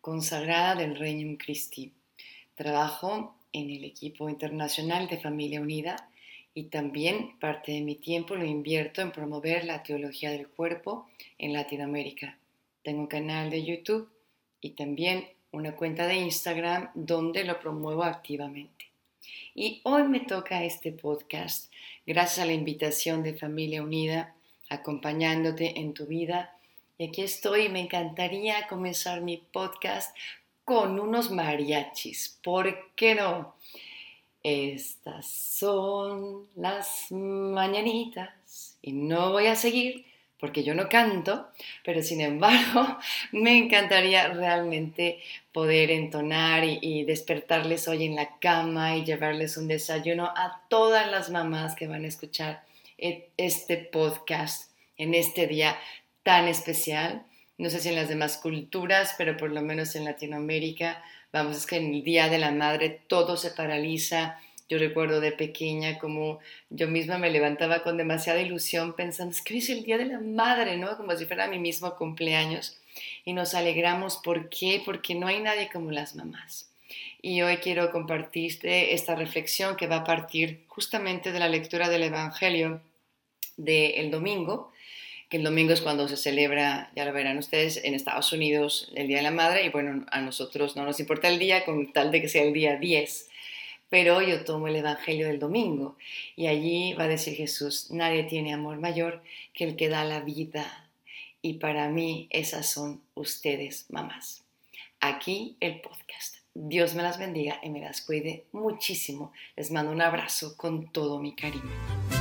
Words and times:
consagrada 0.00 0.74
del 0.74 0.96
Reino 0.96 1.36
Christi. 1.38 1.92
Trabajo 2.54 3.36
en 3.52 3.70
el 3.70 3.84
equipo 3.84 4.28
internacional 4.28 5.08
de 5.08 5.18
Familia 5.18 5.60
Unida 5.60 6.10
y 6.54 6.64
también 6.64 7.38
parte 7.38 7.72
de 7.72 7.80
mi 7.80 7.96
tiempo 7.96 8.34
lo 8.34 8.44
invierto 8.44 9.02
en 9.02 9.12
promover 9.12 9.64
la 9.64 9.82
teología 9.82 10.30
del 10.30 10.48
cuerpo 10.48 11.08
en 11.38 11.52
Latinoamérica. 11.52 12.38
Tengo 12.82 13.00
un 13.00 13.06
canal 13.06 13.50
de 13.50 13.64
YouTube 13.64 14.10
y 14.60 14.70
también 14.70 15.28
una 15.52 15.76
cuenta 15.76 16.06
de 16.06 16.16
Instagram 16.16 16.90
donde 16.94 17.44
lo 17.44 17.60
promuevo 17.60 18.04
activamente. 18.04 18.86
Y 19.54 19.80
hoy 19.84 20.04
me 20.04 20.20
toca 20.20 20.64
este 20.64 20.92
podcast 20.92 21.72
gracias 22.06 22.38
a 22.40 22.46
la 22.46 22.52
invitación 22.52 23.22
de 23.22 23.34
Familia 23.34 23.82
Unida, 23.82 24.34
acompañándote 24.68 25.78
en 25.80 25.92
tu 25.92 26.06
vida. 26.06 26.56
Y 27.00 27.04
aquí 27.04 27.22
estoy, 27.22 27.70
me 27.70 27.80
encantaría 27.80 28.66
comenzar 28.68 29.22
mi 29.22 29.38
podcast 29.38 30.14
con 30.66 31.00
unos 31.00 31.30
mariachis. 31.30 32.38
¿Por 32.42 32.94
qué 32.94 33.14
no? 33.14 33.54
Estas 34.42 35.26
son 35.26 36.46
las 36.56 37.06
mañanitas 37.08 38.76
y 38.82 38.92
no 38.92 39.32
voy 39.32 39.46
a 39.46 39.56
seguir 39.56 40.04
porque 40.38 40.62
yo 40.62 40.74
no 40.74 40.90
canto, 40.90 41.48
pero 41.86 42.02
sin 42.02 42.20
embargo 42.20 42.98
me 43.32 43.56
encantaría 43.56 44.28
realmente 44.28 45.20
poder 45.52 45.90
entonar 45.90 46.64
y, 46.64 46.80
y, 46.82 47.04
despertarles 47.04 47.88
hoy 47.88 48.04
en 48.04 48.16
la 48.16 48.38
cama 48.40 48.94
y 48.98 49.06
llevarles 49.06 49.56
un 49.56 49.68
desayuno 49.68 50.26
a 50.26 50.60
todas 50.68 51.10
las 51.10 51.30
mamás 51.30 51.74
que 51.74 51.86
van 51.86 52.04
a 52.04 52.08
escuchar 52.08 52.62
e, 52.98 53.30
este 53.38 53.78
podcast 53.78 54.70
en 54.98 55.14
este 55.14 55.46
día 55.46 55.78
tan 56.22 56.48
especial 56.48 57.24
no 57.60 57.68
sé 57.68 57.78
si 57.78 57.90
en 57.90 57.96
las 57.96 58.08
demás 58.08 58.38
culturas, 58.38 59.14
pero 59.18 59.36
por 59.36 59.50
lo 59.50 59.60
menos 59.60 59.94
en 59.94 60.06
Latinoamérica, 60.06 61.04
vamos, 61.30 61.58
es 61.58 61.66
que 61.66 61.76
en 61.76 61.92
el 61.92 62.02
Día 62.02 62.30
de 62.30 62.38
la 62.38 62.52
Madre 62.52 63.02
todo 63.06 63.36
se 63.36 63.50
paraliza. 63.50 64.40
Yo 64.70 64.78
recuerdo 64.78 65.20
de 65.20 65.32
pequeña 65.32 65.98
como 65.98 66.38
yo 66.70 66.88
misma 66.88 67.18
me 67.18 67.28
levantaba 67.28 67.82
con 67.82 67.98
demasiada 67.98 68.40
ilusión 68.40 68.94
pensando, 68.94 69.32
es 69.34 69.42
que 69.42 69.52
hoy 69.52 69.58
es 69.58 69.68
el 69.68 69.84
Día 69.84 69.98
de 69.98 70.06
la 70.06 70.20
Madre, 70.20 70.78
¿no? 70.78 70.96
Como 70.96 71.14
si 71.14 71.26
fuera 71.26 71.48
mi 71.48 71.58
mismo 71.58 71.96
cumpleaños. 71.96 72.78
Y 73.26 73.34
nos 73.34 73.52
alegramos, 73.52 74.16
¿por 74.24 74.48
qué? 74.48 74.80
Porque 74.82 75.14
no 75.14 75.26
hay 75.26 75.40
nadie 75.40 75.68
como 75.70 75.90
las 75.90 76.16
mamás. 76.16 76.70
Y 77.20 77.42
hoy 77.42 77.58
quiero 77.58 77.92
compartirte 77.92 78.94
esta 78.94 79.16
reflexión 79.16 79.76
que 79.76 79.86
va 79.86 79.96
a 79.96 80.04
partir 80.04 80.64
justamente 80.66 81.30
de 81.30 81.40
la 81.40 81.48
lectura 81.50 81.90
del 81.90 82.04
Evangelio 82.04 82.80
del 83.58 84.10
domingo, 84.10 84.72
que 85.30 85.36
el 85.36 85.44
domingo 85.44 85.72
es 85.72 85.80
cuando 85.80 86.08
se 86.08 86.16
celebra, 86.16 86.90
ya 86.96 87.04
lo 87.04 87.12
verán 87.12 87.38
ustedes, 87.38 87.80
en 87.84 87.94
Estados 87.94 88.32
Unidos 88.32 88.90
el 88.96 89.06
Día 89.06 89.18
de 89.18 89.22
la 89.22 89.30
Madre, 89.30 89.64
y 89.64 89.68
bueno, 89.68 90.04
a 90.10 90.20
nosotros 90.20 90.74
no 90.74 90.84
nos 90.84 90.98
importa 90.98 91.28
el 91.28 91.38
día 91.38 91.64
con 91.64 91.92
tal 91.92 92.10
de 92.10 92.20
que 92.20 92.28
sea 92.28 92.42
el 92.42 92.52
día 92.52 92.76
10. 92.76 93.28
Pero 93.88 94.22
yo 94.22 94.44
tomo 94.44 94.68
el 94.68 94.76
Evangelio 94.76 95.28
del 95.28 95.38
domingo 95.38 95.96
y 96.36 96.48
allí 96.48 96.94
va 96.94 97.04
a 97.04 97.08
decir 97.08 97.34
Jesús, 97.36 97.90
nadie 97.90 98.24
tiene 98.24 98.52
amor 98.52 98.78
mayor 98.78 99.22
que 99.54 99.64
el 99.64 99.76
que 99.76 99.88
da 99.88 100.04
la 100.04 100.20
vida. 100.20 100.88
Y 101.42 101.54
para 101.54 101.88
mí 101.88 102.26
esas 102.30 102.68
son 102.68 103.00
ustedes, 103.14 103.86
mamás. 103.88 104.42
Aquí 105.00 105.56
el 105.60 105.80
podcast. 105.80 106.36
Dios 106.54 106.94
me 106.94 107.02
las 107.02 107.18
bendiga 107.18 107.60
y 107.62 107.70
me 107.70 107.80
las 107.80 108.00
cuide 108.00 108.44
muchísimo. 108.52 109.32
Les 109.56 109.70
mando 109.70 109.92
un 109.92 110.02
abrazo 110.02 110.56
con 110.56 110.88
todo 110.92 111.20
mi 111.20 111.34
cariño. 111.34 112.19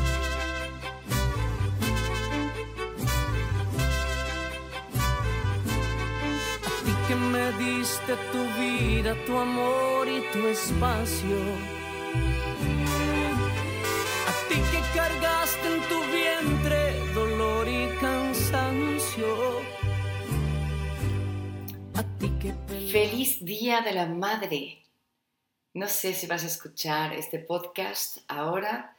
Diste 7.80 8.14
tu 8.34 8.44
vida, 8.60 9.16
tu 9.26 9.38
amor 9.38 10.06
y 10.08 10.20
tu 10.34 10.48
espacio. 10.48 11.40
A 14.28 14.32
ti 14.50 14.58
que 14.72 14.82
cargaste 14.94 15.68
en 15.76 15.82
tu 15.88 16.00
vientre 16.12 16.80
dolor 17.14 17.66
y 17.70 17.88
cansancio. 18.02 19.32
A 21.96 22.04
ti 22.18 22.30
que 22.42 22.54
Feliz 22.92 23.44
Día 23.46 23.80
de 23.80 23.94
la 23.94 24.08
Madre. 24.08 24.84
No 25.74 25.88
sé 25.88 26.14
si 26.14 26.28
vas 26.28 26.44
a 26.44 26.48
escuchar 26.48 27.14
este 27.14 27.40
podcast 27.40 28.18
ahora, 28.28 28.94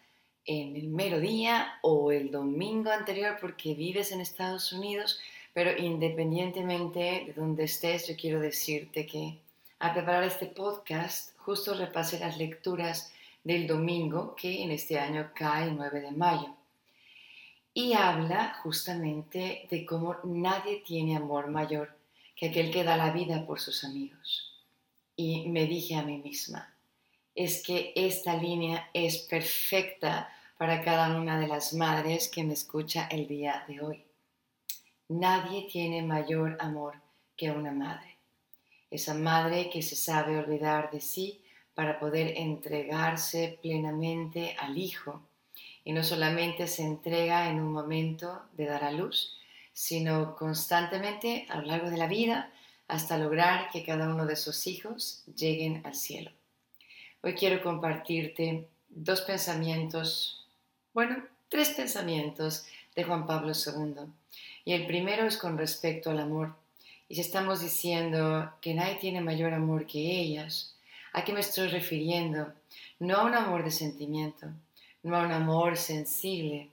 en 0.46 0.74
el 0.74 0.88
mero 0.88 1.20
día 1.20 1.78
o 1.82 2.12
el 2.12 2.30
domingo 2.30 2.90
anterior 2.90 3.36
porque 3.40 3.74
vives 3.74 4.10
en 4.10 4.22
Estados 4.22 4.72
Unidos 4.72 5.20
pero 5.52 5.76
independientemente 5.76 7.24
de 7.26 7.32
donde 7.36 7.64
estés, 7.64 8.08
yo 8.08 8.16
quiero 8.16 8.40
decirte 8.40 9.06
que 9.06 9.38
al 9.80 9.94
preparar 9.94 10.24
este 10.24 10.46
podcast, 10.46 11.36
justo 11.38 11.74
repasé 11.74 12.18
las 12.18 12.36
lecturas 12.36 13.12
del 13.42 13.66
domingo, 13.66 14.36
que 14.36 14.62
en 14.62 14.70
este 14.70 14.98
año 14.98 15.30
cae 15.34 15.68
el 15.68 15.76
9 15.76 16.00
de 16.02 16.10
mayo. 16.12 16.54
Y 17.72 17.94
habla 17.94 18.58
justamente 18.62 19.66
de 19.70 19.86
cómo 19.86 20.16
nadie 20.24 20.82
tiene 20.86 21.16
amor 21.16 21.48
mayor 21.48 21.96
que 22.36 22.48
aquel 22.48 22.70
que 22.70 22.84
da 22.84 22.96
la 22.96 23.10
vida 23.10 23.46
por 23.46 23.60
sus 23.60 23.84
amigos. 23.84 24.52
Y 25.16 25.48
me 25.48 25.66
dije 25.66 25.94
a 25.94 26.02
mí 26.02 26.18
misma, 26.18 26.74
es 27.34 27.62
que 27.62 27.92
esta 27.94 28.36
línea 28.36 28.90
es 28.92 29.18
perfecta 29.18 30.30
para 30.58 30.82
cada 30.82 31.18
una 31.18 31.40
de 31.40 31.48
las 31.48 31.72
madres 31.72 32.28
que 32.28 32.44
me 32.44 32.52
escucha 32.52 33.06
el 33.10 33.26
día 33.26 33.64
de 33.66 33.80
hoy. 33.80 34.09
Nadie 35.10 35.66
tiene 35.68 36.02
mayor 36.02 36.56
amor 36.60 36.94
que 37.36 37.50
una 37.50 37.72
madre. 37.72 38.16
Esa 38.92 39.12
madre 39.12 39.68
que 39.68 39.82
se 39.82 39.96
sabe 39.96 40.38
olvidar 40.38 40.92
de 40.92 41.00
sí 41.00 41.42
para 41.74 41.98
poder 41.98 42.34
entregarse 42.36 43.58
plenamente 43.60 44.54
al 44.60 44.78
Hijo. 44.78 45.20
Y 45.82 45.92
no 45.92 46.04
solamente 46.04 46.68
se 46.68 46.84
entrega 46.84 47.50
en 47.50 47.58
un 47.58 47.72
momento 47.72 48.42
de 48.52 48.66
dar 48.66 48.84
a 48.84 48.92
luz, 48.92 49.36
sino 49.72 50.36
constantemente 50.36 51.44
a 51.48 51.56
lo 51.56 51.62
largo 51.62 51.90
de 51.90 51.96
la 51.96 52.06
vida 52.06 52.52
hasta 52.86 53.18
lograr 53.18 53.68
que 53.70 53.84
cada 53.84 54.08
uno 54.08 54.26
de 54.26 54.36
sus 54.36 54.68
hijos 54.68 55.24
lleguen 55.34 55.84
al 55.84 55.96
cielo. 55.96 56.30
Hoy 57.22 57.34
quiero 57.34 57.64
compartirte 57.64 58.68
dos 58.88 59.22
pensamientos, 59.22 60.46
bueno, 60.94 61.16
tres 61.48 61.70
pensamientos 61.70 62.64
de 62.94 63.04
Juan 63.04 63.26
Pablo 63.26 63.52
II 63.52 64.12
y 64.64 64.72
el 64.72 64.86
primero 64.86 65.26
es 65.26 65.36
con 65.36 65.58
respecto 65.58 66.10
al 66.10 66.20
amor. 66.20 66.54
Y 67.08 67.16
si 67.16 67.22
estamos 67.22 67.60
diciendo 67.60 68.52
que 68.60 68.74
nadie 68.74 68.96
tiene 68.96 69.20
mayor 69.20 69.52
amor 69.52 69.86
que 69.86 69.98
ellas, 69.98 70.76
¿a 71.12 71.24
qué 71.24 71.32
me 71.32 71.40
estoy 71.40 71.68
refiriendo? 71.68 72.52
No 72.98 73.16
a 73.16 73.24
un 73.24 73.34
amor 73.34 73.64
de 73.64 73.70
sentimiento, 73.70 74.46
no 75.02 75.16
a 75.16 75.22
un 75.22 75.32
amor 75.32 75.76
sensible, 75.76 76.68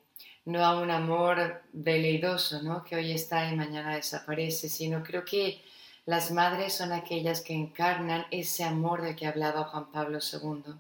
no 0.46 0.64
a 0.64 0.80
un 0.80 0.92
amor 0.92 1.64
veleidoso, 1.74 2.62
¿no? 2.62 2.84
que 2.84 2.96
hoy 2.96 3.12
está 3.12 3.52
y 3.52 3.56
mañana 3.56 3.96
desaparece, 3.96 4.70
sino 4.70 5.04
creo 5.04 5.26
que 5.26 5.62
las 6.06 6.32
madres 6.32 6.74
son 6.74 6.94
aquellas 6.94 7.42
que 7.42 7.54
encarnan 7.54 8.28
ese 8.32 8.64
amor 8.64 9.02
del 9.02 9.16
que 9.16 9.28
hablaba 9.28 9.66
Juan 9.66 9.92
Pablo 9.92 10.20
II. 10.20 10.74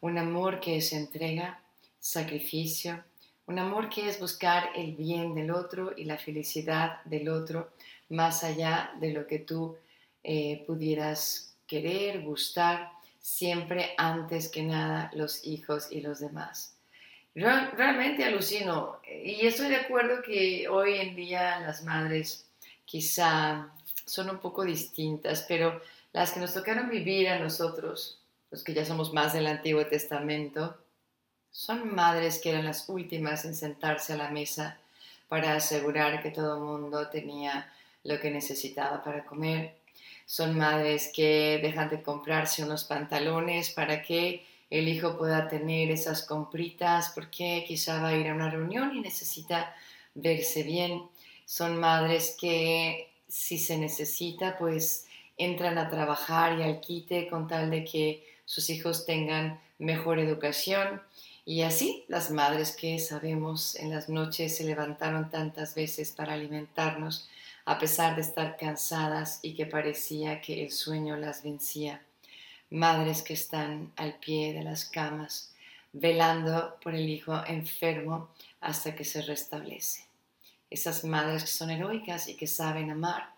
Un 0.00 0.18
amor 0.18 0.60
que 0.60 0.78
es 0.78 0.92
entrega, 0.92 1.60
sacrificio, 1.98 3.04
un 3.50 3.58
amor 3.58 3.88
que 3.88 4.08
es 4.08 4.20
buscar 4.20 4.70
el 4.76 4.94
bien 4.94 5.34
del 5.34 5.50
otro 5.50 5.92
y 5.96 6.04
la 6.04 6.16
felicidad 6.16 7.02
del 7.04 7.28
otro 7.28 7.72
más 8.08 8.44
allá 8.44 8.92
de 9.00 9.12
lo 9.12 9.26
que 9.26 9.40
tú 9.40 9.76
eh, 10.22 10.62
pudieras 10.68 11.56
querer, 11.66 12.22
gustar, 12.22 12.92
siempre 13.18 13.90
antes 13.98 14.48
que 14.48 14.62
nada 14.62 15.10
los 15.14 15.44
hijos 15.44 15.88
y 15.90 16.00
los 16.00 16.20
demás. 16.20 16.76
realmente 17.34 18.24
alucino 18.24 19.00
y 19.04 19.44
estoy 19.44 19.68
de 19.68 19.76
acuerdo 19.76 20.22
que 20.22 20.68
hoy 20.68 20.94
en 20.98 21.16
día 21.16 21.58
las 21.60 21.82
madres 21.82 22.46
quizá 22.84 23.68
son 24.06 24.30
un 24.30 24.38
poco 24.38 24.64
distintas, 24.64 25.44
pero 25.48 25.80
las 26.12 26.30
que 26.30 26.40
nos 26.40 26.54
tocaron 26.54 26.88
vivir 26.88 27.28
a 27.28 27.40
nosotros, 27.40 28.20
los 28.52 28.62
que 28.62 28.74
ya 28.74 28.84
somos 28.84 29.12
más 29.12 29.32
del 29.32 29.48
Antiguo 29.48 29.84
Testamento, 29.86 30.78
son 31.52 31.94
madres 31.94 32.38
que 32.38 32.50
eran 32.50 32.64
las 32.64 32.88
últimas 32.88 33.44
en 33.44 33.54
sentarse 33.54 34.12
a 34.12 34.16
la 34.16 34.30
mesa 34.30 34.78
para 35.28 35.54
asegurar 35.54 36.22
que 36.22 36.30
todo 36.30 36.56
el 36.56 36.62
mundo 36.62 37.08
tenía 37.08 37.72
lo 38.04 38.18
que 38.20 38.30
necesitaba 38.30 39.02
para 39.02 39.24
comer. 39.24 39.74
son 40.26 40.56
madres 40.56 41.10
que 41.14 41.58
dejan 41.62 41.88
de 41.90 42.02
comprarse 42.02 42.62
unos 42.62 42.84
pantalones 42.84 43.70
para 43.70 44.00
que 44.02 44.44
el 44.70 44.88
hijo 44.88 45.18
pueda 45.18 45.48
tener 45.48 45.90
esas 45.90 46.22
compritas 46.22 47.10
porque 47.14 47.64
quizá 47.66 48.00
va 48.00 48.08
a 48.10 48.16
ir 48.16 48.28
a 48.28 48.34
una 48.34 48.48
reunión 48.48 48.96
y 48.96 49.00
necesita 49.00 49.74
verse 50.14 50.62
bien. 50.62 51.02
Son 51.44 51.78
madres 51.80 52.36
que 52.40 53.10
si 53.28 53.58
se 53.58 53.76
necesita 53.76 54.56
pues 54.58 55.06
entran 55.36 55.78
a 55.78 55.90
trabajar 55.90 56.58
y 56.58 56.62
al 56.62 56.80
quite 56.80 57.28
con 57.28 57.48
tal 57.48 57.70
de 57.70 57.84
que 57.84 58.24
sus 58.44 58.70
hijos 58.70 59.06
tengan 59.06 59.60
mejor 59.78 60.18
educación. 60.20 61.02
Y 61.50 61.62
así 61.62 62.04
las 62.06 62.30
madres 62.30 62.76
que 62.76 63.00
sabemos 63.00 63.74
en 63.74 63.90
las 63.90 64.08
noches 64.08 64.56
se 64.56 64.62
levantaron 64.62 65.30
tantas 65.30 65.74
veces 65.74 66.12
para 66.12 66.34
alimentarnos, 66.34 67.28
a 67.64 67.76
pesar 67.76 68.14
de 68.14 68.22
estar 68.22 68.56
cansadas 68.56 69.40
y 69.42 69.54
que 69.56 69.66
parecía 69.66 70.40
que 70.40 70.62
el 70.62 70.70
sueño 70.70 71.16
las 71.16 71.42
vencía. 71.42 72.02
Madres 72.70 73.22
que 73.22 73.34
están 73.34 73.90
al 73.96 74.14
pie 74.20 74.52
de 74.52 74.62
las 74.62 74.84
camas, 74.84 75.52
velando 75.92 76.76
por 76.84 76.94
el 76.94 77.08
hijo 77.08 77.44
enfermo 77.44 78.28
hasta 78.60 78.94
que 78.94 79.04
se 79.04 79.20
restablece. 79.20 80.04
Esas 80.70 81.02
madres 81.02 81.42
que 81.42 81.50
son 81.50 81.70
heroicas 81.70 82.28
y 82.28 82.36
que 82.36 82.46
saben 82.46 82.92
amar. 82.92 83.28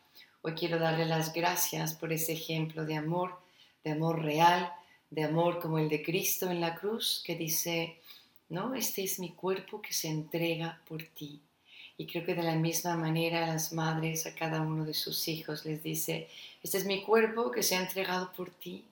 Hoy 0.43 0.53
quiero 0.53 0.79
darle 0.79 1.07
las 1.07 1.33
gracias 1.33 1.95
por 1.95 2.13
ese 2.13 2.35
ejemplo 2.35 2.85
de 2.85 2.95
amor, 2.95 3.41
de 3.85 3.93
amor 3.93 4.23
real, 4.23 4.71
de 5.13 5.25
amor 5.25 5.61
como 5.61 5.79
el 5.79 5.91
de 5.91 6.03
Cristo 6.03 6.51
en 6.51 6.63
la 6.63 6.75
cruz, 6.75 7.23
que 7.25 7.37
dice, 7.37 7.99
no, 8.49 8.75
este 8.75 9.05
es 9.05 9.19
mi 9.19 9.33
cuerpo 9.33 9.83
que 9.83 9.93
se 9.93 10.09
entrega 10.09 10.81
por 10.89 11.03
ti. 11.03 11.39
Y 11.99 12.07
creo 12.07 12.25
que 12.25 12.35
de 12.35 12.43
la 12.43 12.55
misma 12.55 12.97
manera 12.97 13.47
las 13.47 13.75
madres 13.75 14.25
a 14.25 14.35
cada 14.35 14.63
uno 14.63 14.87
de 14.87 14.95
sus 14.95 15.29
hijos 15.29 15.67
les 15.67 15.83
dice, 15.83 16.29
este 16.63 16.79
es 16.79 16.87
mi 16.87 17.03
cuerpo 17.03 17.51
que 17.51 17.63
se 17.63 17.77
ha 17.77 17.83
entregado 17.83 18.33
por 18.33 18.51
ti, 18.51 18.87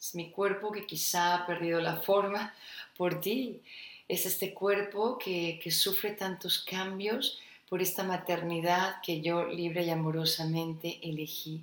es 0.00 0.14
mi 0.14 0.30
cuerpo 0.30 0.72
que 0.72 0.86
quizá 0.86 1.34
ha 1.34 1.46
perdido 1.46 1.78
la 1.80 1.96
forma 1.96 2.54
por 2.96 3.20
ti, 3.20 3.60
es 4.08 4.24
este 4.24 4.54
cuerpo 4.54 5.18
que, 5.18 5.60
que 5.62 5.70
sufre 5.70 6.12
tantos 6.12 6.64
cambios 6.64 7.38
por 7.68 7.82
esta 7.82 8.02
maternidad 8.02 9.02
que 9.02 9.20
yo 9.20 9.44
libre 9.44 9.84
y 9.84 9.90
amorosamente 9.90 11.00
elegí. 11.02 11.62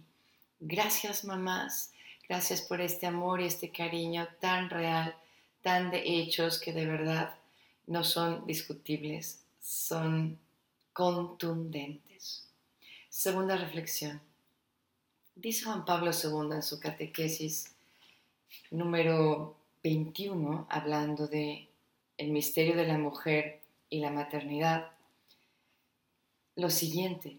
Gracias 0.60 1.24
mamás 1.24 1.93
Gracias 2.34 2.64
por 2.64 2.82
este 2.82 3.06
amor 3.06 3.42
y 3.42 3.46
este 3.46 3.70
cariño 3.70 4.28
tan 4.40 4.72
real, 4.72 5.16
tan 5.62 5.92
de 5.92 6.02
hechos 6.04 6.60
que 6.60 6.74
de 6.74 6.88
verdad 6.88 7.36
no 7.86 8.04
son 8.04 8.48
discutibles, 8.48 9.46
son 9.62 10.40
contundentes. 10.94 12.50
Segunda 13.08 13.56
reflexión. 13.56 14.20
Dice 15.36 15.66
Juan 15.66 15.86
Pablo 15.86 16.10
II 16.10 16.56
en 16.56 16.64
su 16.64 16.80
catequesis 16.80 17.76
número 18.72 19.56
21, 19.84 20.66
hablando 20.72 21.28
de 21.28 21.70
el 22.18 22.32
misterio 22.32 22.76
de 22.76 22.88
la 22.88 22.98
mujer 22.98 23.62
y 23.92 24.00
la 24.00 24.10
maternidad, 24.10 24.92
lo 26.56 26.72
siguiente. 26.72 27.38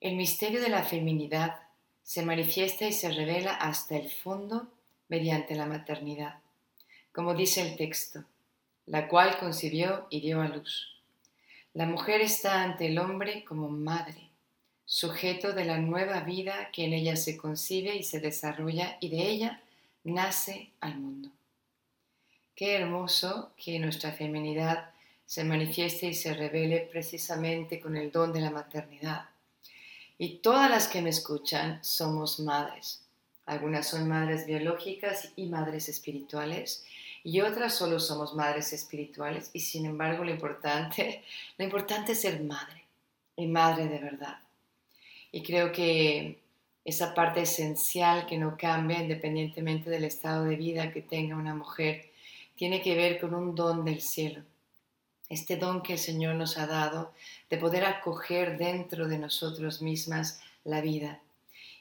El 0.00 0.16
misterio 0.16 0.60
de 0.60 0.68
la 0.68 0.82
feminidad 0.82 1.65
se 2.06 2.24
manifiesta 2.24 2.86
y 2.86 2.92
se 2.92 3.10
revela 3.10 3.52
hasta 3.52 3.96
el 3.96 4.08
fondo 4.08 4.68
mediante 5.08 5.56
la 5.56 5.66
maternidad, 5.66 6.38
como 7.10 7.34
dice 7.34 7.62
el 7.62 7.76
texto, 7.76 8.22
la 8.86 9.08
cual 9.08 9.36
concibió 9.38 10.06
y 10.08 10.20
dio 10.20 10.40
a 10.40 10.46
luz. 10.46 11.02
La 11.74 11.84
mujer 11.84 12.20
está 12.20 12.62
ante 12.62 12.86
el 12.86 13.00
hombre 13.00 13.44
como 13.44 13.68
madre, 13.68 14.30
sujeto 14.84 15.52
de 15.52 15.64
la 15.64 15.78
nueva 15.78 16.20
vida 16.20 16.70
que 16.72 16.84
en 16.84 16.92
ella 16.92 17.16
se 17.16 17.36
concibe 17.36 17.96
y 17.96 18.04
se 18.04 18.20
desarrolla 18.20 18.98
y 19.00 19.08
de 19.08 19.28
ella 19.28 19.62
nace 20.04 20.70
al 20.78 21.00
mundo. 21.00 21.30
Qué 22.54 22.76
hermoso 22.76 23.50
que 23.56 23.80
nuestra 23.80 24.12
feminidad 24.12 24.90
se 25.26 25.42
manifieste 25.42 26.06
y 26.06 26.14
se 26.14 26.34
revele 26.34 26.88
precisamente 26.88 27.80
con 27.80 27.96
el 27.96 28.12
don 28.12 28.32
de 28.32 28.42
la 28.42 28.52
maternidad 28.52 29.28
y 30.18 30.38
todas 30.38 30.70
las 30.70 30.88
que 30.88 31.02
me 31.02 31.10
escuchan 31.10 31.78
somos 31.82 32.40
madres. 32.40 33.02
Algunas 33.44 33.88
son 33.88 34.08
madres 34.08 34.46
biológicas 34.46 35.32
y 35.36 35.46
madres 35.46 35.88
espirituales 35.88 36.84
y 37.22 37.40
otras 37.40 37.74
solo 37.74 38.00
somos 38.00 38.34
madres 38.34 38.72
espirituales 38.72 39.50
y 39.52 39.60
sin 39.60 39.86
embargo 39.86 40.24
lo 40.24 40.30
importante, 40.30 41.22
lo 41.58 41.64
importante 41.64 42.12
es 42.12 42.20
ser 42.20 42.42
madre 42.42 42.84
y 43.36 43.46
madre 43.46 43.86
de 43.88 43.98
verdad. 43.98 44.38
Y 45.32 45.42
creo 45.42 45.70
que 45.70 46.38
esa 46.84 47.14
parte 47.14 47.42
esencial 47.42 48.26
que 48.26 48.38
no 48.38 48.56
cambia 48.56 49.00
independientemente 49.00 49.90
del 49.90 50.04
estado 50.04 50.44
de 50.44 50.56
vida 50.56 50.92
que 50.92 51.02
tenga 51.02 51.36
una 51.36 51.54
mujer 51.54 52.10
tiene 52.54 52.80
que 52.80 52.94
ver 52.94 53.20
con 53.20 53.34
un 53.34 53.54
don 53.54 53.84
del 53.84 54.00
cielo 54.00 54.42
este 55.28 55.56
don 55.56 55.82
que 55.82 55.94
el 55.94 55.98
Señor 55.98 56.34
nos 56.34 56.58
ha 56.58 56.66
dado 56.66 57.12
de 57.50 57.56
poder 57.56 57.84
acoger 57.84 58.58
dentro 58.58 59.08
de 59.08 59.18
nosotros 59.18 59.82
mismas 59.82 60.40
la 60.64 60.80
vida. 60.80 61.20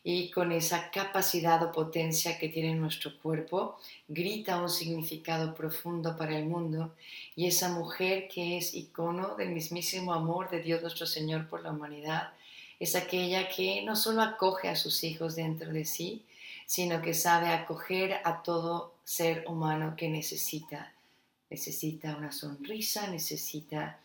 Y 0.03 0.29
con 0.29 0.51
esa 0.51 0.91
capacidad 0.91 1.63
o 1.63 1.71
potencia 1.71 2.37
que 2.37 2.49
tiene 2.49 2.75
nuestro 2.75 3.17
cuerpo, 3.19 3.79
grita 4.07 4.61
un 4.61 4.69
significado 4.69 5.55
profundo 5.55 6.15
para 6.15 6.37
el 6.37 6.45
mundo. 6.45 6.93
Y 7.35 7.47
esa 7.47 7.69
mujer 7.69 8.27
que 8.27 8.57
es 8.57 8.75
icono 8.75 9.35
del 9.35 9.49
mismísimo 9.49 10.13
amor 10.13 10.51
de 10.51 10.61
Dios 10.61 10.83
nuestro 10.83 11.07
Señor 11.07 11.47
por 11.47 11.63
la 11.63 11.71
humanidad, 11.71 12.33
es 12.79 12.95
aquella 12.95 13.49
que 13.49 13.81
no 13.83 13.95
solo 13.95 14.21
acoge 14.21 14.69
a 14.69 14.75
sus 14.75 15.03
hijos 15.03 15.35
dentro 15.35 15.71
de 15.71 15.85
sí, 15.85 16.23
sino 16.67 17.01
que 17.01 17.13
sabe 17.13 17.47
acoger 17.47 18.19
a 18.23 18.43
todo 18.43 18.93
ser 19.03 19.43
humano 19.47 19.95
que 19.97 20.09
necesita 20.09 20.94
necesita 21.49 22.15
una 22.15 22.31
sonrisa, 22.31 23.07
necesita 23.07 23.99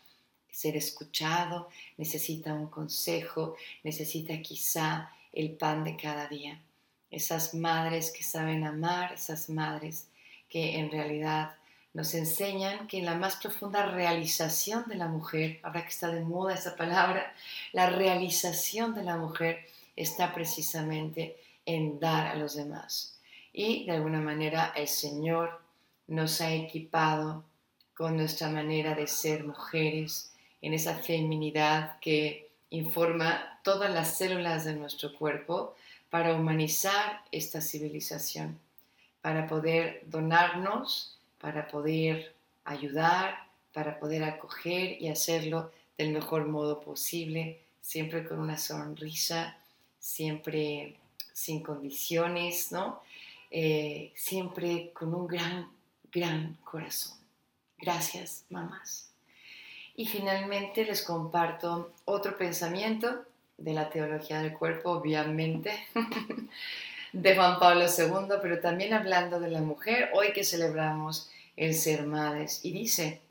ser 0.49 0.75
escuchado, 0.75 1.69
necesita 1.97 2.53
un 2.53 2.67
consejo, 2.67 3.55
necesita 3.83 4.41
quizá 4.41 5.11
el 5.31 5.51
pan 5.51 5.83
de 5.83 5.95
cada 5.95 6.27
día. 6.27 6.61
Esas 7.09 7.53
madres 7.53 8.11
que 8.11 8.23
saben 8.23 8.65
amar, 8.65 9.13
esas 9.13 9.49
madres 9.49 10.07
que 10.49 10.77
en 10.77 10.91
realidad 10.91 11.55
nos 11.93 12.13
enseñan 12.13 12.87
que 12.87 12.99
en 12.99 13.05
la 13.05 13.15
más 13.15 13.35
profunda 13.37 13.85
realización 13.85 14.85
de 14.87 14.95
la 14.95 15.07
mujer, 15.07 15.59
ahora 15.63 15.83
que 15.83 15.89
está 15.89 16.09
de 16.09 16.21
moda 16.21 16.53
esa 16.53 16.75
palabra, 16.75 17.33
la 17.73 17.89
realización 17.89 18.93
de 18.93 19.03
la 19.03 19.17
mujer 19.17 19.65
está 19.95 20.33
precisamente 20.33 21.37
en 21.65 21.99
dar 21.99 22.27
a 22.27 22.35
los 22.35 22.55
demás. 22.55 23.19
Y 23.53 23.85
de 23.85 23.91
alguna 23.91 24.21
manera 24.21 24.73
el 24.75 24.87
Señor 24.87 25.61
nos 26.07 26.41
ha 26.41 26.53
equipado 26.53 27.43
con 27.93 28.17
nuestra 28.17 28.49
manera 28.49 28.95
de 28.95 29.07
ser 29.07 29.43
mujeres, 29.43 30.31
en 30.61 30.73
esa 30.73 30.95
feminidad 30.95 31.99
que 31.99 32.49
informa 32.69 33.59
todas 33.63 33.91
las 33.91 34.17
células 34.17 34.65
de 34.65 34.75
nuestro 34.75 35.13
cuerpo 35.13 35.75
para 36.09 36.33
humanizar 36.35 37.21
esta 37.31 37.61
civilización, 37.61 38.59
para 39.21 39.47
poder 39.47 40.03
donarnos, 40.07 41.17
para 41.39 41.67
poder 41.67 42.33
ayudar, 42.63 43.47
para 43.73 43.99
poder 43.99 44.23
acoger 44.23 45.01
y 45.01 45.09
hacerlo 45.09 45.71
del 45.97 46.11
mejor 46.11 46.47
modo 46.47 46.81
posible, 46.81 47.61
siempre 47.81 48.27
con 48.27 48.39
una 48.39 48.57
sonrisa, 48.57 49.57
siempre 49.99 50.95
sin 51.33 51.61
condiciones, 51.63 52.71
¿no? 52.71 53.01
Eh, 53.49 54.11
siempre 54.15 54.91
con 54.93 55.13
un 55.13 55.27
gran 55.27 55.69
gran 56.11 56.57
corazón. 56.63 57.17
Gracias, 57.77 58.45
mamás. 58.49 59.09
Y 59.95 60.05
finalmente 60.05 60.85
les 60.85 61.01
comparto 61.01 61.93
otro 62.05 62.37
pensamiento 62.37 63.25
de 63.57 63.73
la 63.73 63.89
teología 63.89 64.41
del 64.41 64.53
cuerpo, 64.53 64.91
obviamente, 64.91 65.71
de 67.13 67.35
Juan 67.35 67.59
Pablo 67.59 67.85
II, 67.85 68.35
pero 68.41 68.59
también 68.59 68.93
hablando 68.93 69.39
de 69.39 69.49
la 69.49 69.61
mujer, 69.61 70.09
hoy 70.13 70.33
que 70.33 70.43
celebramos 70.43 71.29
el 71.57 71.73
ser 71.73 72.05
madres. 72.05 72.61
Y 72.63 72.71
dice, 72.71 73.21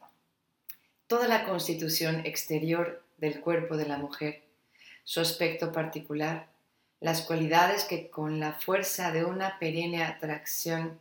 toda 1.07 1.27
la 1.27 1.45
constitución 1.45 2.25
exterior 2.25 3.03
del 3.19 3.41
cuerpo 3.41 3.77
de 3.77 3.87
la 3.87 3.99
mujer, 3.99 4.43
su 5.05 5.21
aspecto 5.21 5.73
particular, 5.73 6.47
las 7.01 7.23
cualidades 7.23 7.85
que 7.85 8.11
con 8.11 8.39
la 8.41 8.53
fuerza 8.53 9.11
de 9.11 9.25
una 9.25 9.59
perenne 9.59 10.05
atracción 10.05 11.01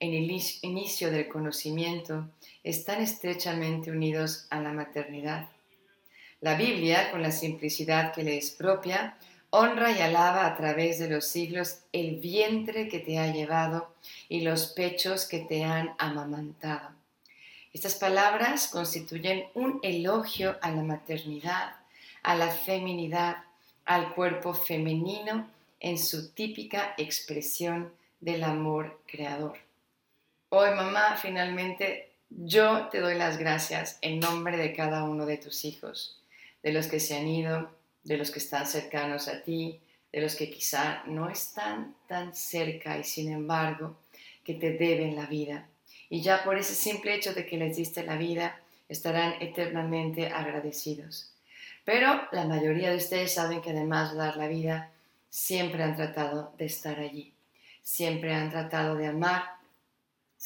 en 0.00 0.14
el 0.14 0.30
inicio 0.62 1.10
del 1.10 1.28
conocimiento 1.28 2.28
están 2.62 3.02
estrechamente 3.02 3.90
unidos 3.90 4.46
a 4.50 4.60
la 4.60 4.72
maternidad. 4.72 5.48
La 6.40 6.54
Biblia, 6.54 7.10
con 7.10 7.22
la 7.22 7.32
simplicidad 7.32 8.12
que 8.12 8.22
le 8.22 8.36
es 8.36 8.52
propia, 8.52 9.16
honra 9.50 9.90
y 9.90 10.00
alaba 10.00 10.46
a 10.46 10.56
través 10.56 10.98
de 10.98 11.08
los 11.08 11.26
siglos 11.26 11.80
el 11.92 12.16
vientre 12.16 12.88
que 12.88 13.00
te 13.00 13.18
ha 13.18 13.32
llevado 13.32 13.92
y 14.28 14.42
los 14.42 14.68
pechos 14.68 15.26
que 15.26 15.40
te 15.40 15.64
han 15.64 15.94
amamantado. 15.98 16.90
Estas 17.72 17.96
palabras 17.96 18.68
constituyen 18.68 19.46
un 19.54 19.80
elogio 19.82 20.56
a 20.62 20.70
la 20.70 20.82
maternidad, 20.82 21.76
a 22.22 22.36
la 22.36 22.50
feminidad, 22.50 23.38
al 23.84 24.14
cuerpo 24.14 24.54
femenino 24.54 25.48
en 25.80 25.98
su 25.98 26.30
típica 26.30 26.94
expresión 26.98 27.92
del 28.20 28.44
amor 28.44 29.00
creador. 29.06 29.67
Hoy, 30.50 30.70
mamá, 30.70 31.18
finalmente 31.20 32.14
yo 32.30 32.88
te 32.88 33.00
doy 33.00 33.16
las 33.16 33.36
gracias 33.36 33.98
en 34.00 34.18
nombre 34.18 34.56
de 34.56 34.72
cada 34.72 35.04
uno 35.04 35.26
de 35.26 35.36
tus 35.36 35.66
hijos, 35.66 36.22
de 36.62 36.72
los 36.72 36.86
que 36.86 37.00
se 37.00 37.18
han 37.18 37.28
ido, 37.28 37.70
de 38.02 38.16
los 38.16 38.30
que 38.30 38.38
están 38.38 38.66
cercanos 38.66 39.28
a 39.28 39.42
ti, 39.42 39.78
de 40.10 40.22
los 40.22 40.36
que 40.36 40.48
quizá 40.48 41.02
no 41.04 41.28
están 41.28 41.94
tan 42.06 42.34
cerca 42.34 42.96
y 42.96 43.04
sin 43.04 43.30
embargo 43.30 43.98
que 44.42 44.54
te 44.54 44.72
deben 44.72 45.16
la 45.16 45.26
vida. 45.26 45.68
Y 46.08 46.22
ya 46.22 46.42
por 46.42 46.56
ese 46.56 46.74
simple 46.74 47.14
hecho 47.14 47.34
de 47.34 47.44
que 47.44 47.58
les 47.58 47.76
diste 47.76 48.02
la 48.02 48.16
vida, 48.16 48.58
estarán 48.88 49.34
eternamente 49.40 50.28
agradecidos. 50.28 51.30
Pero 51.84 52.22
la 52.32 52.46
mayoría 52.46 52.90
de 52.90 52.96
ustedes 52.96 53.34
saben 53.34 53.60
que 53.60 53.72
además 53.72 54.12
de 54.12 54.16
dar 54.16 54.38
la 54.38 54.48
vida, 54.48 54.92
siempre 55.28 55.82
han 55.82 55.94
tratado 55.94 56.54
de 56.56 56.64
estar 56.64 56.98
allí, 56.98 57.34
siempre 57.82 58.32
han 58.32 58.48
tratado 58.48 58.96
de 58.96 59.08
amar 59.08 59.57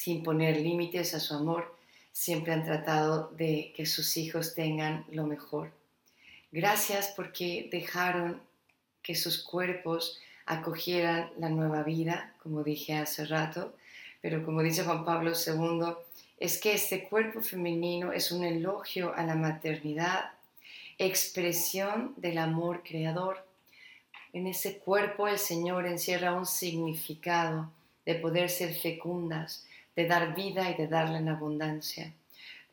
sin 0.03 0.25
poner 0.25 0.57
límites 0.57 1.15
a 1.15 1.21
su 1.21 1.33
amor, 1.33 1.77
siempre 2.11 2.53
han 2.53 2.65
tratado 2.65 3.31
de 3.37 3.73
que 3.77 3.87
sus 3.87 4.17
hijos 4.17 4.53
tengan 4.53 5.05
lo 5.13 5.29
mejor. 5.29 5.71
Gracias 6.51 7.13
porque 7.15 7.69
dejaron 7.71 8.43
que 9.01 9.15
sus 9.15 9.45
cuerpos 9.45 10.19
acogieran 10.45 11.31
la 11.39 11.51
nueva 11.51 11.85
vida, 11.85 12.35
como 12.43 12.65
dije 12.65 12.95
hace 12.95 13.27
rato, 13.27 13.77
pero 14.21 14.45
como 14.45 14.61
dice 14.65 14.83
Juan 14.83 15.05
Pablo 15.05 15.35
II, 15.35 15.95
es 16.41 16.61
que 16.61 16.73
este 16.73 17.05
cuerpo 17.09 17.41
femenino 17.41 18.13
es 18.13 18.33
un 18.33 18.43
elogio 18.43 19.15
a 19.15 19.23
la 19.23 19.37
maternidad, 19.37 20.33
expresión 20.99 22.15
del 22.17 22.39
amor 22.39 22.83
creador. 22.83 23.47
En 24.33 24.49
ese 24.49 24.79
cuerpo 24.79 25.29
el 25.29 25.39
Señor 25.39 25.87
encierra 25.87 26.35
un 26.35 26.47
significado 26.47 27.71
de 28.05 28.17
poder 28.17 28.51
ser 28.51 28.75
fecundas, 28.75 29.65
de 29.95 30.07
dar 30.07 30.35
vida 30.35 30.71
y 30.71 30.75
de 30.75 30.89
darla 30.89 31.19
en 31.19 31.29
abundancia. 31.29 32.13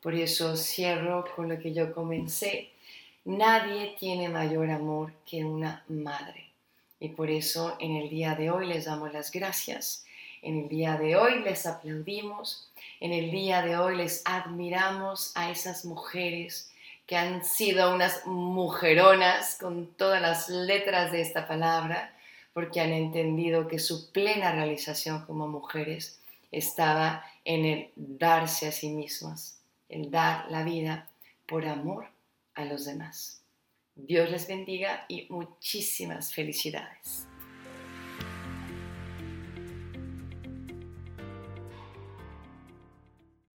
Por 0.02 0.14
eso 0.14 0.56
cierro 0.56 1.24
con 1.36 1.48
lo 1.48 1.58
que 1.58 1.74
yo 1.74 1.92
comencé. 1.94 2.70
Nadie 3.24 3.96
tiene 3.98 4.28
mayor 4.28 4.70
amor 4.70 5.12
que 5.26 5.44
una 5.44 5.84
madre. 5.88 6.46
Y 6.98 7.10
por 7.10 7.30
eso 7.30 7.76
en 7.80 7.96
el 7.96 8.08
día 8.08 8.34
de 8.34 8.50
hoy 8.50 8.66
les 8.66 8.86
damos 8.86 9.12
las 9.12 9.30
gracias. 9.30 10.04
En 10.42 10.58
el 10.58 10.68
día 10.68 10.96
de 10.96 11.16
hoy 11.16 11.42
les 11.42 11.66
aplaudimos. 11.66 12.70
En 12.98 13.12
el 13.12 13.30
día 13.30 13.62
de 13.62 13.76
hoy 13.76 13.96
les 13.96 14.22
admiramos 14.24 15.32
a 15.34 15.50
esas 15.50 15.84
mujeres 15.84 16.70
que 17.06 17.16
han 17.16 17.44
sido 17.44 17.92
unas 17.92 18.24
mujeronas 18.24 19.58
con 19.60 19.86
todas 19.94 20.22
las 20.22 20.48
letras 20.48 21.10
de 21.10 21.20
esta 21.20 21.48
palabra, 21.48 22.14
porque 22.52 22.80
han 22.80 22.92
entendido 22.92 23.66
que 23.66 23.78
su 23.80 24.12
plena 24.12 24.52
realización 24.52 25.26
como 25.26 25.48
mujeres 25.48 26.20
estaba 26.50 27.24
en 27.44 27.64
el 27.64 27.92
darse 27.96 28.68
a 28.68 28.72
sí 28.72 28.90
mismas, 28.90 29.60
el 29.88 30.10
dar 30.10 30.50
la 30.50 30.62
vida 30.64 31.08
por 31.46 31.66
amor 31.66 32.08
a 32.54 32.64
los 32.64 32.84
demás. 32.84 33.42
Dios 33.94 34.30
les 34.30 34.46
bendiga 34.46 35.04
y 35.08 35.26
muchísimas 35.30 36.32
felicidades. 36.32 37.29